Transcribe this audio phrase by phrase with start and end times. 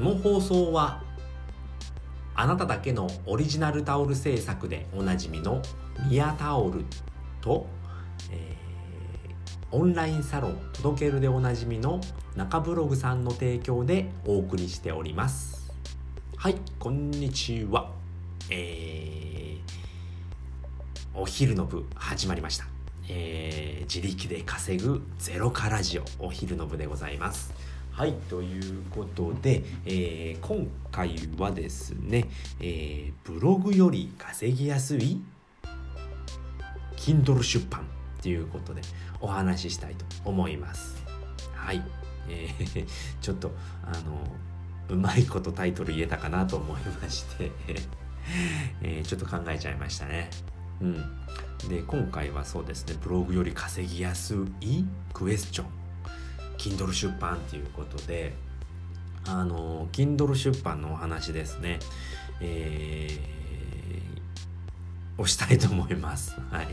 [0.00, 1.02] この放送は
[2.34, 5.60] あなただけのオリジナルタオル制作でおなじみの
[6.08, 6.86] ミヤタオル
[7.42, 7.66] と、
[8.30, 12.00] えー、オンラインサロン届けるでおなじみの
[12.34, 15.70] 中ブログさんの提供でお送りしております。
[16.34, 17.90] はいこんにちは。
[18.48, 22.64] えー、お昼の部始まりました。
[23.06, 27.52] えー、自力で稼ぐゼロカラジオお昼の部でございます。
[28.00, 35.20] はいということで、えー、今回はですね、えー、ブログより稼ぎやすい
[36.96, 37.84] Kindle 出版
[38.22, 38.80] ということで
[39.20, 40.96] お話ししたいと思います。
[41.54, 41.82] はい、
[42.30, 42.86] えー、
[43.20, 43.52] ちょっと
[43.84, 44.18] あの
[44.88, 47.52] うまいことタイトル言えたかなと思いまして。
[48.80, 50.30] えー、ちょっと考えちゃいましたね。
[50.80, 50.94] うん。
[51.68, 55.79] で今回はそうですねブログより稼ぎやすいクエスチョン。
[56.60, 58.34] Kindle 出版っていうことで
[59.26, 61.78] あの Kindle 出版のお話ですね。
[62.42, 66.38] えー、をしたいと思います。
[66.50, 66.66] はい。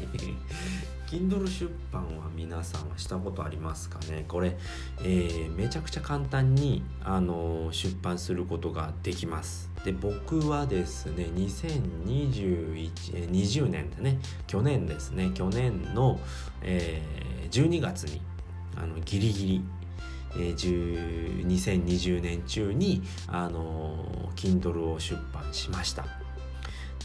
[1.07, 4.25] Kindle 出版は皆さんはしたことありますかね？
[4.27, 4.57] これ、
[5.03, 9.69] えー、めちゃくちゃ簡単にあの出版することができます。
[9.85, 14.19] で僕はですね2021 20年でね。
[14.47, 15.31] 去年ですね。
[15.33, 16.19] 去年の、
[16.61, 18.21] えー、12月に
[18.75, 19.76] あのギリギリ
[20.37, 26.05] えー、2020年中にあの Kindle を出版しました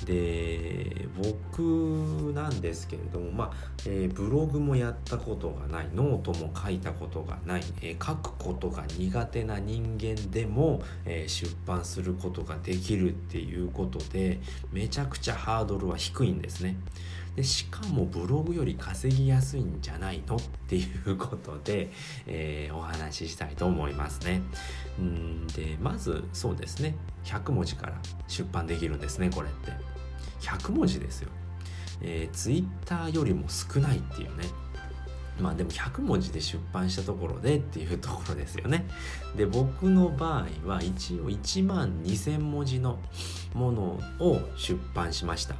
[0.05, 3.51] で僕なんですけれども、まあ
[3.87, 14.41] えー、ブログもやったことがないノートも書いたことがない、えー、書くことが苦手な人間でも、えー、出版することができるっていうことで
[14.73, 16.77] めちゃくちゃハードルは低いんですね。
[17.37, 20.37] でしかもブログより稼ぎやすいんじゃないの？
[20.37, 21.91] っていうことで、
[22.27, 24.43] えー、お話ししたいと思いますね。
[24.99, 27.95] うんでまずそうですね100文字から
[28.29, 29.73] 出版できるんですねこれって。
[30.41, 31.31] 100文字ですよ。
[32.01, 34.45] えー、Twitter よりも少ないっていうね。
[35.41, 38.87] まあでも100文字で出版したところでっていうところですよね。
[39.37, 42.99] で僕の場合は一応1万2000文字の
[43.55, 45.57] ものを出版しました。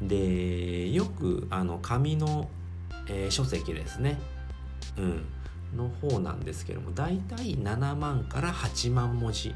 [0.00, 2.48] でよくあの紙の、
[3.08, 4.18] えー、書籍ですね、
[4.96, 5.24] うん、
[5.76, 9.54] の方なんですけども大体7万から8万文字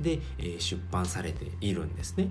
[0.00, 2.28] で、えー、出版されているんですね。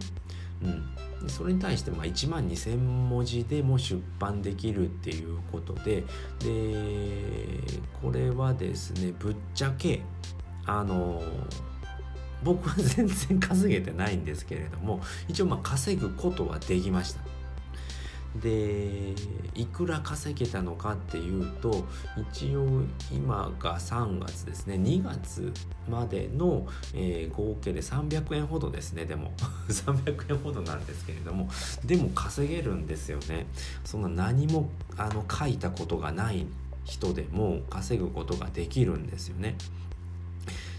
[0.64, 6.04] うん、それに対してま1万2,000文字でも出版できるっていうことで
[6.40, 7.62] で
[8.02, 10.02] これはですねぶっちゃけ
[10.66, 11.22] あの
[12.46, 17.20] 僕は全然稼げてないんですけれども一応まあ稼ぐことはできました。
[18.42, 19.14] で
[19.54, 21.86] いくら稼げたのかっていうと
[22.34, 24.76] 一応今が3月ですね。
[24.76, 25.54] 2月
[25.90, 29.06] までの、えー、合計で300円ほどですね。
[29.06, 29.32] でも
[29.70, 31.50] 300円ほどなんですけれども
[31.86, 33.48] でも稼げるんですよね。
[33.86, 36.46] そんな何もあの書いたことがない
[36.84, 39.56] 人でも稼ぐことができるんですよね。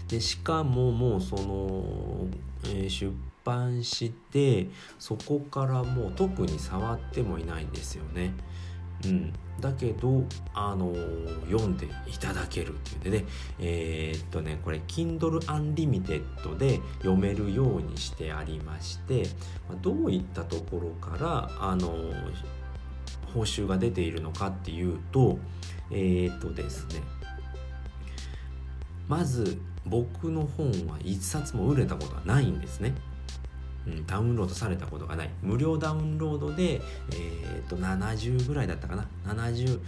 [0.07, 2.27] でしかももうその、
[2.65, 3.11] えー、出
[3.43, 4.67] 版して
[4.99, 8.33] そこからもう特に触ってもいないんですよね。
[9.05, 9.31] うん、
[9.61, 10.23] だけど、
[10.55, 13.25] あのー、読んでいただけるっていうんでね。
[13.59, 19.27] えー、っとねこれ Kindle Unlimited で読めるようにしてありまして、
[19.81, 22.13] どういったところから、あのー、
[23.33, 25.37] 報酬が出ているのかっていうと
[25.91, 27.03] えっとですね。
[29.07, 29.57] まず
[29.89, 32.93] 僕の本は一冊も売れたことはないんですね。
[33.87, 35.29] うん、ダウンロードされたことがない。
[35.41, 36.81] 無料ダウンロードで、
[37.11, 39.07] えー、と70ぐらいだったかな。
[39.25, 39.79] 70、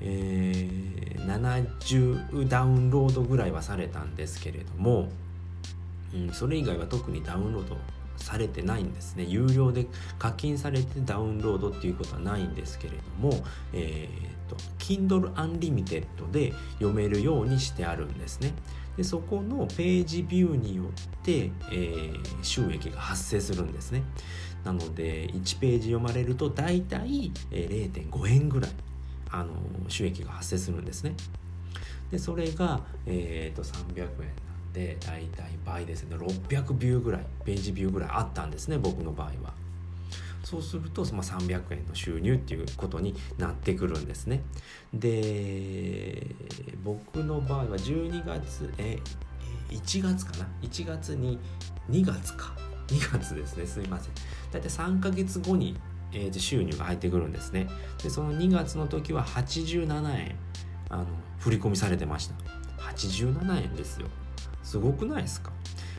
[0.00, 5.08] えー、70ダウンロードぐらいはされたんですけれども、
[6.12, 7.76] うん、それ以外は特にダウンロード
[8.16, 9.24] されてないんですね。
[9.24, 9.86] 有料で
[10.18, 18.52] 課金されてダウンロードっていうことはないんですけれども、えーと、Kindle Unlimited で読めるようにしてあるんですね。
[18.96, 20.86] でそこのページビューによっ
[21.22, 24.02] て、えー、収益が発生するんですね。
[24.64, 28.70] なので1ページ読まれると大体、0.5円ぐらい
[29.30, 29.54] あの
[29.88, 31.14] 収益が発生するんですね。
[32.10, 36.16] でそれが、えーと、300円なんで大体倍ですね。
[36.16, 39.65] 600ビューぐらいページビューぐらいあったんですね僕の場合は。
[40.46, 44.44] そうすると、まあ、300円の収入っていうことになってくるんですね。
[44.94, 46.24] で
[46.84, 49.00] 僕の場合は12月え
[49.70, 51.40] 1月かな？1月に
[51.90, 52.54] 2月か。
[52.86, 53.66] 2月ですね。
[53.66, 54.12] すいません。
[54.52, 55.76] 大体3ヶ月後に、
[56.12, 57.66] えー、収入が入ってくるんですね。
[58.00, 60.36] でその2月の時は87円
[60.90, 61.06] あの
[61.40, 62.34] 振り込みされてました。
[62.92, 64.06] 87円ですよ。
[64.62, 65.50] すごくないですか？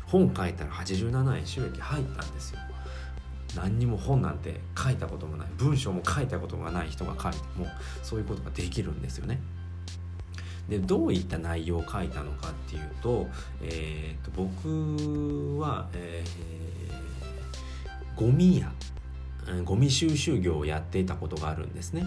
[0.05, 2.59] 本書いたら87円収益入ったんですよ。
[3.57, 5.47] 何にも本なんて書いたこともない。
[5.57, 7.65] 文章も書いたことがない人が書いても
[8.03, 9.39] そういうことができるんですよね。
[10.69, 13.27] でどういった内容を書いたのかっていうと,、
[13.61, 18.73] えーと、僕は、えー、ゴミ屋
[19.63, 22.05] ゴミ収集業をやっていたことがあるんですね。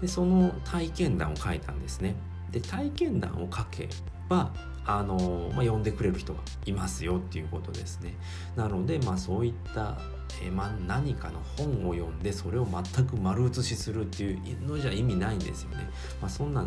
[0.00, 2.16] でその体験談を書いたんですね。
[2.50, 3.88] で体験談を書け
[4.28, 4.52] ば
[4.84, 8.14] あの、まあ、呼んでくれる人がいますよっていうことですね。
[8.56, 9.98] なので、まあ、そういった
[10.42, 15.88] えま、何かの本を読んでそれを全く丸写しするっていうのじゃ意味ないんですよね。
[16.20, 16.64] まあ、そんな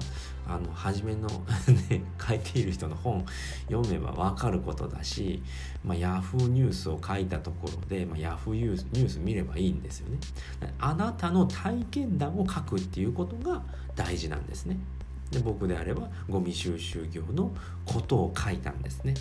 [0.48, 1.28] あの初めの
[1.90, 3.26] ね、書いている人の本
[3.70, 5.42] 読めば分かることだし、
[5.84, 10.20] まあ、ヤフーニュースを書いたところで、まあ、ヤフーニュースニュース見ればいいんですよね。
[10.80, 13.64] あなたの体験談を書くっていうことが
[13.96, 14.78] 大事なんですね。
[15.32, 17.52] で僕であればゴミ収集業の
[17.86, 19.14] ことを書いたんですね。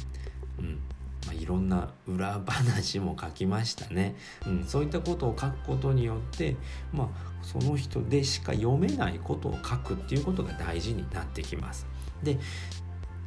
[0.59, 0.79] うん
[1.27, 4.17] まあ、いろんな裏話も書きましたね、
[4.47, 6.57] うん、そういったことを書くことによって、
[6.93, 7.09] まあ、
[7.43, 11.87] その人でしか読めないことを書くっていうことが大事になってきます。
[12.23, 12.39] で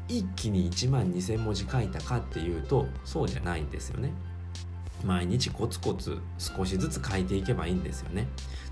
[0.07, 4.11] 一気に1万2,000文字書いたかっていうとそうじゃないんですよね。
[5.03, 8.27] 毎日コツコツ少しずつ書いていけばいいんですよね。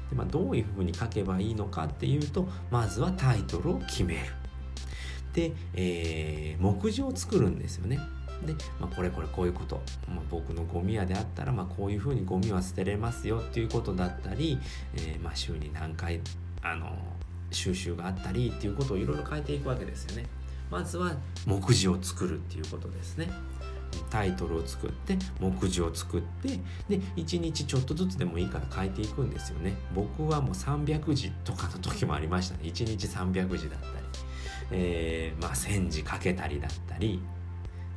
[0.10, 4.20] でまあ、どういうふうに書けばいいのかっていうとまずはタイトルを決める。
[5.34, 8.00] で、えー、目次を作るんですよね。
[8.44, 14.60] で、まあ、これこれこういうこと、まあ、僕のゴミ屋であったら、まあ、こういうふうにゴミは捨てれますよっていうことだったり、
[14.96, 16.22] えー、まあ週に何回
[16.62, 16.98] あの
[17.52, 20.26] 収集があったりっていうことをいろいろ変えていくわけですよね。
[20.72, 21.14] まずは
[21.46, 23.30] 目次を作るっていうことですね。
[24.10, 33.92] タイトルを作って目次を作ってで1日ちょっとずつでもいいから変えていくんですよね僕はもう300字とかの時もありましたね1日300字だったり、
[34.72, 37.22] えー、まあ1000字かけたりだったり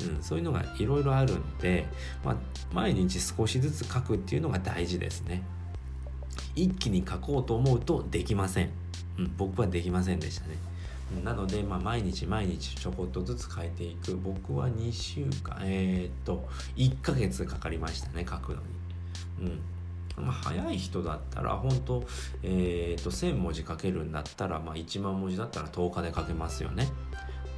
[0.02, 1.86] うん、そういうのがいろいろあるので、
[2.24, 2.36] まあ、
[2.72, 5.42] 毎日少しずつ書くっていうのが大事ですね。
[6.54, 8.70] 一気に書こうと思うとできません。
[9.18, 10.56] うん、僕はできませんでしたね。
[11.24, 18.66] なので、まあ、毎日毎日ちょこっとずつ書いていく僕は2週間えー、っと1ヶ月かかりましたね書くのに。
[20.18, 22.04] うん、早い人だったら本当
[22.42, 26.88] えー、と1,000文字書けるんだったら、まあ、1万文字だったら10日で書けますよね。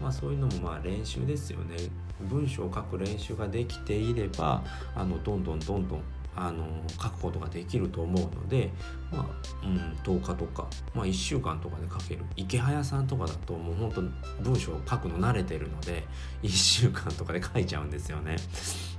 [0.00, 1.76] まあ、そういうのもまあ練習ですよね。
[2.20, 4.62] 文章を書く練習ができていれば
[4.94, 6.02] あのどんどんどんどん
[6.34, 8.70] あの書くことができると思うので、
[9.10, 12.24] まあうん、10日とか、まあ、1週間とかで書ける。
[12.36, 16.04] 池早さんとかだともう本当文章を書くの慣れてるので
[16.42, 18.36] 1週間とかで書いちゃうんですよね。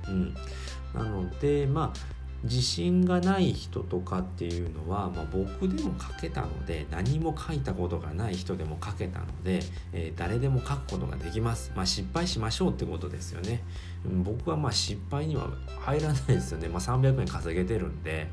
[0.08, 0.34] うん、
[0.94, 9.60] なのでまあ自信がない人とかっていうのは、まあ、僕でも書けたので何も書いたことがない人でも書けたので、
[9.92, 13.62] えー、誰でも書くことができます、まあ、失敗しましょうってことですよね、
[14.24, 15.48] 僕はまあ失敗には
[15.80, 18.28] 入らないですよね、まあ、300円稼げてるんで。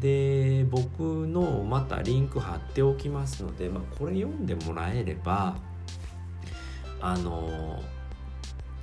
[0.00, 5.56] で僕のまたリンク貼っておきますので、まあ、これ読んでもらえれば
[7.00, 7.93] あのー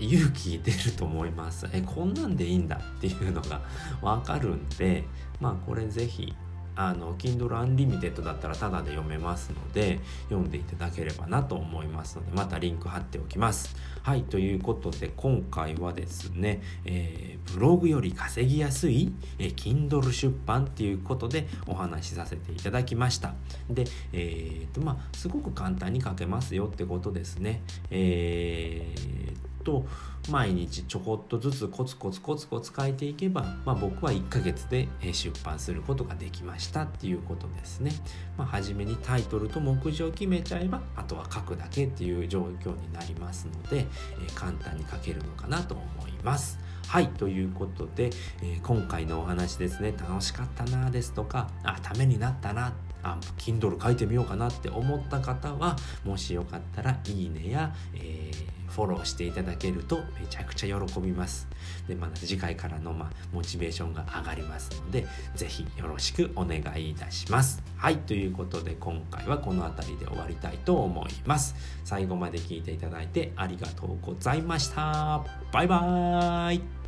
[0.01, 1.67] 勇気出ると思います。
[1.71, 3.61] えこんなんでいいんだっていうのが
[4.01, 5.05] わかるんで
[5.39, 6.33] まあこれぜひ
[6.75, 9.99] あの Kindle Unlimited だったらタダで読めますので
[10.29, 13.75] 読んでいただければなと思いますのでまたリンク貼っておきます。
[14.03, 23.33] はいということで今回はですね、えー、ブログより稼ぎやすい、えー、Kindle 出版っていうことでお話しさせていただきました。
[23.69, 27.61] でえー、とまあすごく簡単に書けますよってことですね。
[27.91, 29.85] えーと
[30.29, 37.91] 毎日ちょこっとずつコツコツコツコツ書いていけば、まあ、僕は1ヶ月で出版することができましたっていうことですね。
[38.37, 43.87] まあ、初めにタイトルと目次を決めちゃえばあとは書くだけっていう状況になりますので、え、
[44.35, 46.59] 簡単に書けるのかなと思います。
[46.87, 48.09] はいということで、
[48.43, 61.47] えー、今回のお話ですね楽しかったなですとかあためになったなあ Kindle 書いてみようかなって思った方はもしよかったらいいねや、えーフォローしていただけるとめちゃくちゃ喜びます。
[61.87, 67.61] で、また次回からの、ま、モチベーションが上がりますので、是非よろしくお願いいたします。
[67.77, 71.55] はい、ということで今回はこの辺りで終わりたいと思います。
[71.83, 75.23] 最後まで聞いていただいてありがとうございました。
[75.51, 76.80] バイバーイ